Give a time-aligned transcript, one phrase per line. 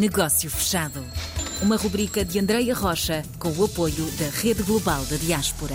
[0.00, 1.04] Negócio Fechado.
[1.62, 5.74] Uma rubrica de Andreia Rocha com o apoio da Rede Global da Diaspora.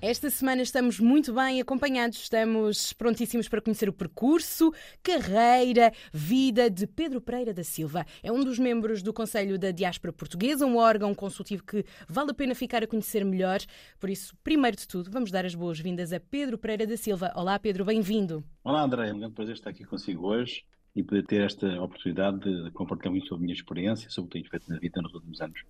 [0.00, 6.86] Esta semana estamos muito bem acompanhados, estamos prontíssimos para conhecer o percurso, carreira, vida de
[6.86, 8.06] Pedro Pereira da Silva.
[8.22, 12.34] É um dos membros do Conselho da Diáspora Portuguesa, um órgão consultivo que vale a
[12.34, 13.60] pena ficar a conhecer melhor.
[14.00, 17.30] Por isso, primeiro de tudo, vamos dar as boas-vindas a Pedro Pereira da Silva.
[17.36, 18.42] Olá, Pedro, bem-vindo.
[18.64, 20.64] Olá, André, é um grande prazer estar aqui consigo hoje
[20.94, 24.38] e poder ter esta oportunidade de compartilhar muito sobre a minha experiência, sobre o que
[24.38, 25.60] tenho feito na vida nos últimos anos.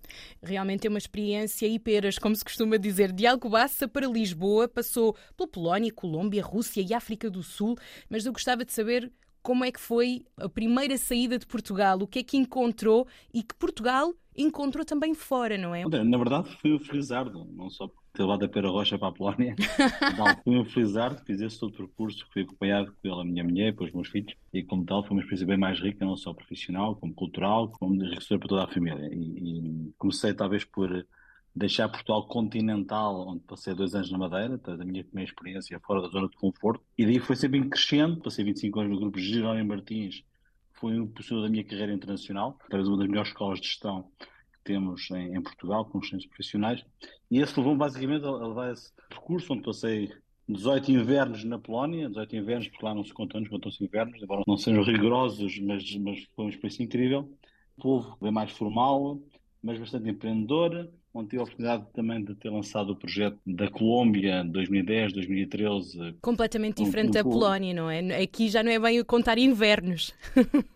[0.43, 5.17] Realmente é uma experiência e peras, como se costuma dizer, de Alcobaça para Lisboa, passou
[5.37, 7.77] pela Polónia, Colômbia, Rússia e África do Sul,
[8.09, 9.11] mas eu gostava de saber
[9.43, 13.43] como é que foi a primeira saída de Portugal, o que é que encontrou e
[13.43, 15.85] que Portugal encontrou também fora, não é?
[15.85, 19.57] Na verdade foi o Felizardo, não só ter levado a Pera Rocha para a Polónia,
[20.17, 23.93] não, foi um Felizardo, fiz esse todo percurso, fui acompanhado pela minha mulher e pelos
[23.93, 27.13] meus filhos, e como tal foi uma experiência bem mais rica, não só profissional, como
[27.13, 29.11] cultural, como enriquecedora para toda a família.
[29.13, 31.05] E, e comecei talvez por
[31.55, 36.09] deixar Portugal continental, onde passei dois anos na Madeira, a minha primeira experiência fora da
[36.09, 40.23] zona de conforto, e daí foi sempre crescendo, passei 25 anos no grupo Jerónimo Martins,
[40.73, 44.09] foi o impulsionador da minha carreira internacional, talvez uma das melhores escolas de gestão
[44.65, 46.85] temos em, em Portugal, com os centros profissionais,
[47.31, 50.11] e esse levou basicamente a, a levar esse percurso, onde passei
[50.49, 54.43] 18 invernos na Polónia, 18 invernos, porque lá não se contam anos, contam-se invernos, embora
[54.47, 57.31] não sejam rigorosos, mas, mas foi uma experiência incrível.
[57.77, 59.21] O povo bem mais formal,
[59.63, 64.45] mas bastante empreendedor, onde tive a oportunidade também de ter lançado o projeto da Colômbia
[64.45, 66.17] 2010, 2013.
[66.21, 68.23] Completamente diferente um, da Polónia, não é?
[68.23, 70.13] Aqui já não é bem contar invernos.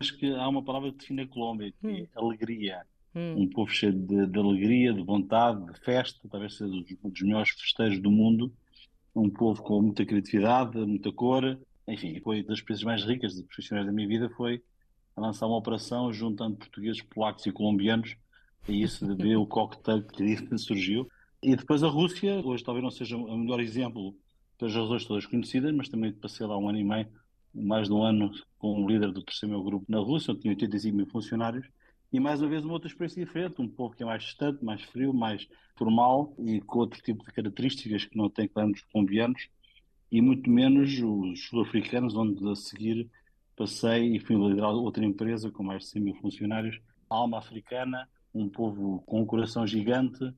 [0.01, 2.07] Acho que há uma palavra que define a Colômbia, que hum.
[2.15, 2.87] é alegria.
[3.15, 3.43] Hum.
[3.43, 7.51] Um povo cheio de, de, alegria, de vontade, de festa, talvez seja um dos melhores
[7.51, 8.53] festejos do mundo.
[9.15, 11.59] Um povo com muita criatividade, muita cor.
[11.87, 14.63] Enfim, foi das experiências mais ricas de profissionais da minha vida foi
[15.17, 18.17] lançar uma operação juntando portugueses, polacos e colombianos
[18.69, 21.09] e isso de ver o cocktail que surgiu.
[21.43, 24.15] E depois a Rússia, hoje talvez não seja o melhor exemplo
[24.59, 27.07] pelas razões todas conhecidas, mas também passei lá um ano e meio,
[27.55, 30.53] mais de um ano, com o líder do terceiro meu grupo na Rússia, onde tinha
[30.53, 31.67] 85 mil funcionários,
[32.13, 34.83] e mais uma vez uma outra experiência diferente, um povo que é mais distante, mais
[34.83, 35.47] frio, mais
[35.77, 39.49] formal e com outro tipo de características que não tem claro os colombianos
[40.11, 43.11] e muito menos os sul-africanos, onde a seguir
[43.55, 46.81] passei e fui liderar outra empresa com mais de 100 mil funcionários,
[47.11, 50.33] alma africana, um povo com um coração gigante,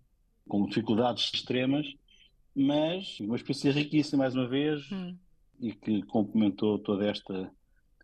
[0.48, 1.86] com dificuldades extremas,
[2.54, 5.16] mas uma experiência riquíssima mais uma vez hum.
[5.60, 7.52] e que complementou toda esta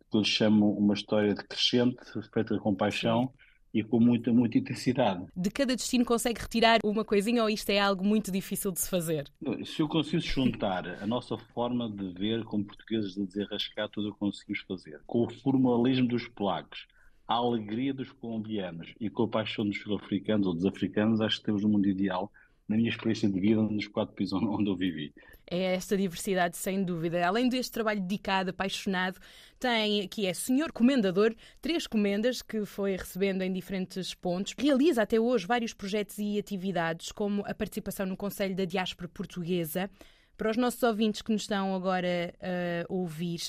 [0.08, 1.96] que eu chamo uma história de crescente,
[2.32, 3.22] feita com paixão.
[3.22, 5.26] Sim e com muita, muita intensidade.
[5.36, 8.88] De cada destino consegue retirar uma coisinha ou isto é algo muito difícil de se
[8.88, 9.30] fazer?
[9.64, 14.12] Se eu consigo juntar a nossa forma de ver como portugueses de desenrascar tudo o
[14.12, 16.86] que conseguimos fazer, com o formalismo dos polacos,
[17.28, 21.46] a alegria dos colombianos e com a paixão dos sul-africanos ou dos africanos, acho que
[21.46, 22.30] temos um mundo ideal
[22.68, 25.12] na minha experiência de vida nos quatro países onde eu vivi.
[25.48, 27.24] É esta diversidade, sem dúvida.
[27.24, 29.20] Além deste trabalho dedicado, apaixonado,
[29.60, 34.54] tem aqui é senhor comendador, três comendas que foi recebendo em diferentes pontos.
[34.58, 39.88] Realiza até hoje vários projetos e atividades, como a participação no Conselho da Diáspora Portuguesa.
[40.36, 43.40] Para os nossos ouvintes que nos estão agora a ouvir,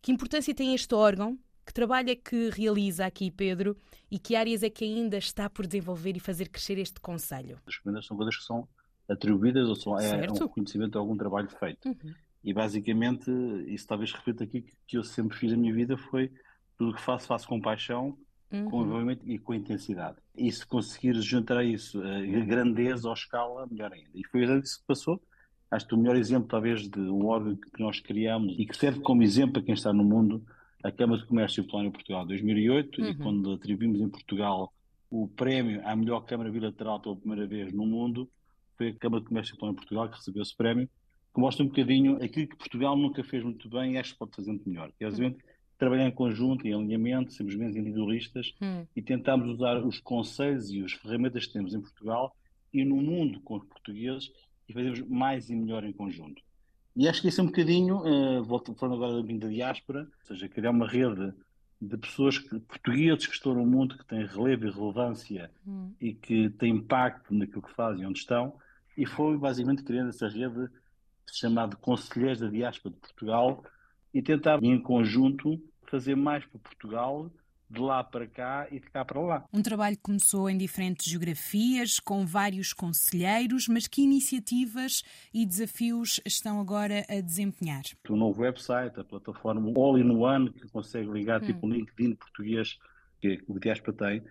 [0.00, 1.38] que importância tem este órgão
[1.68, 3.76] que trabalho é que realiza aqui, Pedro,
[4.10, 7.58] e que áreas é que ainda está por desenvolver e fazer crescer este Conselho?
[7.66, 8.68] As recomendações são coisas que são
[9.06, 11.86] atribuídas ou são, é, um reconhecimento de algum trabalho feito.
[11.86, 12.14] Uhum.
[12.42, 13.30] E basicamente,
[13.66, 16.32] isso talvez reflita aqui que, que eu sempre fiz na minha vida foi
[16.78, 18.16] tudo o que faço, faço com paixão,
[18.50, 18.64] uhum.
[18.70, 20.16] com envolvimento e com intensidade.
[20.34, 24.08] E se conseguir juntar a isso a grandeza ou escala, melhor ainda.
[24.14, 25.20] E foi isso que passou.
[25.70, 29.00] Acho que o melhor exemplo, talvez, de um órgão que nós criamos e que serve
[29.00, 30.42] como exemplo a quem está no mundo
[30.82, 33.08] a Câmara de Comércio e Polónia Portugal 2008 uhum.
[33.08, 34.72] e quando atribuímos em Portugal
[35.10, 38.28] o prémio à melhor Câmara Bilateral pela primeira vez no mundo,
[38.76, 40.88] foi a Câmara de Comércio e Polónia Portugal que recebeu esse prémio,
[41.34, 44.36] que mostra um bocadinho aquilo que Portugal nunca fez muito bem e acho que pode
[44.36, 44.92] fazer muito melhor.
[44.96, 45.34] Que é, uhum.
[45.78, 48.86] trabalhar em conjunto, em alinhamento, sermos menos individualistas uhum.
[48.94, 52.36] e tentarmos usar os conselhos e as ferramentas que temos em Portugal
[52.72, 54.30] e no mundo com os portugueses
[54.68, 56.42] e fazermos mais e melhor em conjunto.
[56.98, 60.48] E acho que isso é um bocadinho, uh, volto falando agora da diáspora, ou seja,
[60.48, 61.32] criar uma rede
[61.80, 65.92] de pessoas que, portugueses que estão no mundo, que têm relevo e relevância hum.
[66.00, 68.52] e que têm impacto naquilo que fazem onde estão,
[68.96, 70.68] e foi basicamente criando essa rede
[71.30, 73.62] chamada Conselheiros da Diáspora de Portugal
[74.12, 77.30] e tentar, em conjunto, fazer mais para Portugal
[77.70, 79.44] de lá para cá e de cá para lá.
[79.52, 86.20] Um trabalho que começou em diferentes geografias, com vários conselheiros, mas que iniciativas e desafios
[86.24, 87.82] estão agora a desempenhar?
[88.08, 91.46] O novo website, a plataforma All-in-One, que consegue ligar hum.
[91.46, 92.78] tipo um LinkedIn português
[93.20, 94.22] que o Diaspora tem,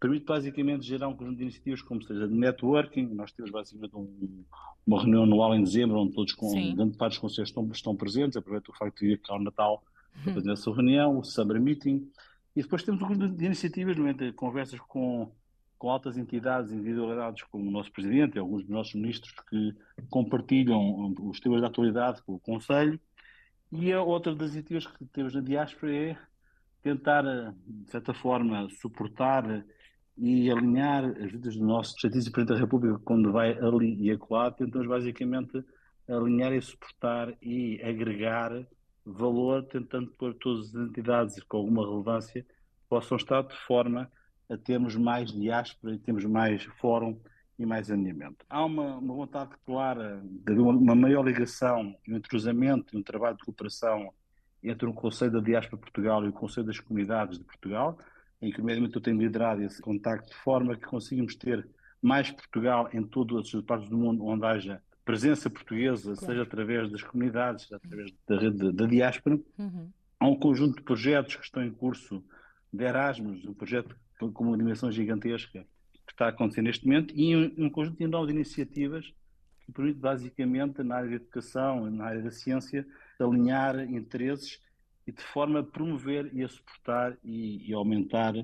[0.00, 3.06] permite basicamente gerar um conjunto de iniciativas como seja de networking.
[3.14, 4.44] Nós temos basicamente um,
[4.86, 8.36] uma reunião anual em dezembro, onde todos, com grande parte dos conselhos estão, estão presentes.
[8.36, 9.82] Aproveito o facto de vir cá ao Natal
[10.22, 12.08] para fazer essa reunião, o Summer Meeting.
[12.58, 15.30] E depois temos um conjunto de iniciativas, nomeadamente conversas com,
[15.78, 19.76] com altas entidades, individualidades, como o nosso Presidente e alguns dos nossos ministros que
[20.10, 22.98] compartilham os temas da atualidade com o Conselho.
[23.70, 26.16] E a outra das iniciativas que temos na diáspora é
[26.82, 27.22] tentar,
[27.64, 29.64] de certa forma, suportar
[30.16, 34.50] e alinhar as vidas do nosso Justiça Presidente da República quando vai ali e acolá,
[34.50, 35.64] tentamos basicamente
[36.08, 38.66] alinhar e suportar e agregar
[39.12, 42.44] valor, tentando pôr todas as entidades com alguma relevância
[42.88, 44.10] possam estar de forma
[44.48, 47.20] a termos mais diáspora e termos mais fórum
[47.58, 48.46] e mais alinhamento.
[48.48, 53.44] Há uma, uma vontade clara de uma, uma maior ligação um entrosamento um trabalho de
[53.44, 54.12] cooperação
[54.62, 57.98] entre o Conselho da Diáspora de Portugal e o Conselho das Comunidades de Portugal,
[58.40, 61.68] em que, primeiramente, eu tenho liderado esse contacto de forma que conseguimos ter
[62.02, 66.26] mais Portugal em todas as partes do mundo onde haja presença portuguesa, claro.
[66.26, 69.40] seja através das comunidades, através da rede da diáspora.
[69.56, 69.90] Uhum.
[70.20, 72.22] Há um conjunto de projetos que estão em curso
[72.70, 75.64] de Erasmus, um projeto com uma dimensão gigantesca
[76.06, 79.10] que está a acontecer neste momento, e um, um conjunto de novas iniciativas
[79.64, 82.86] que permite basicamente, na área da educação, na área da ciência,
[83.18, 84.60] alinhar interesses
[85.06, 88.34] e de forma a promover e a suportar e, e aumentar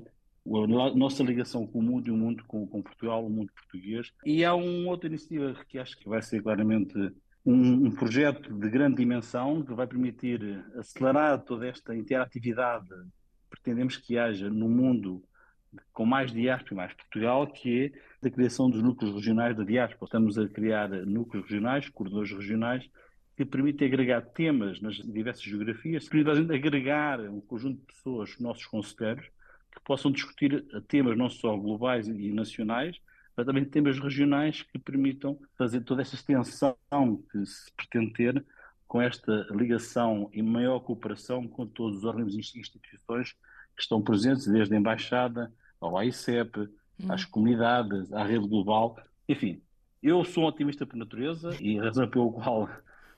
[0.45, 4.11] a nossa ligação com o mundo e o mundo com, com, Portugal, o mundo português.
[4.25, 6.95] E há uma outra iniciativa que acho que vai ser claramente
[7.45, 12.89] um, um, projeto de grande dimensão que vai permitir acelerar toda esta interatividade
[13.55, 15.23] pretendemos que haja no mundo
[15.91, 20.05] com mais diáspora e mais Portugal, que é a criação dos núcleos regionais da diáspora.
[20.05, 22.89] Estamos a criar núcleos regionais, corredores regionais,
[23.35, 29.27] que permite agregar temas nas diversas geografias, permite agregar um conjunto de pessoas, nossos conselheiros,
[29.75, 32.99] que possam discutir temas não só globais e nacionais,
[33.35, 36.75] mas também temas regionais que permitam fazer toda essa extensão
[37.31, 38.45] que se pretende ter
[38.87, 43.33] com esta ligação e maior cooperação com todos os órgãos e instituições
[43.75, 45.51] que estão presentes, desde a Embaixada
[45.81, 46.69] ao AICEP, hum.
[47.09, 48.97] às comunidades, à rede global.
[49.27, 49.61] Enfim,
[50.01, 52.69] eu sou um otimista por natureza e a razão pela qual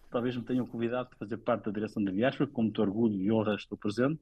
[0.10, 3.32] talvez me tenham convidado para fazer parte da direção da Diáspora, com muito orgulho e
[3.32, 4.20] honra estou presente,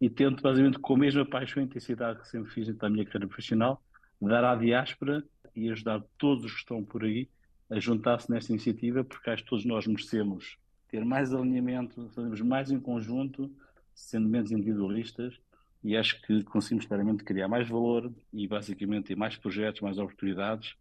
[0.00, 3.26] e tento, basicamente, com a mesma paixão e intensidade que sempre fiz na minha carreira
[3.26, 3.82] profissional,
[4.20, 7.28] dar à diáspora e ajudar todos os que estão por aí
[7.70, 10.58] a juntar-se nesta iniciativa, porque acho que todos nós merecemos
[10.88, 13.50] ter mais alinhamento, fazermos mais em conjunto,
[13.94, 15.34] sendo menos individualistas,
[15.82, 20.74] e acho que conseguimos claramente criar mais valor e, basicamente, ter mais projetos, mais oportunidades.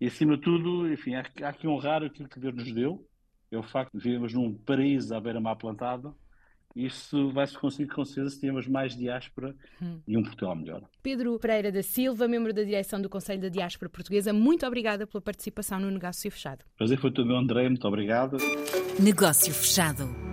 [0.00, 3.06] E, acima de tudo, enfim, há, que honrar aquilo que Deus nos deu,
[3.50, 6.16] é o facto de vivermos num paraíso à beira-mar plantado.
[6.74, 10.00] Isso vai-se conseguir com certeza se temos mais diáspora hum.
[10.06, 10.82] e um Portugal melhor.
[11.02, 15.20] Pedro Pereira da Silva, membro da direção do Conselho da Diáspora Portuguesa, muito obrigada pela
[15.20, 16.64] participação no Negócio Fechado.
[16.76, 17.68] Prazer foi todo meu, André.
[17.68, 18.36] Muito obrigado.
[18.98, 20.31] Negócio Fechado.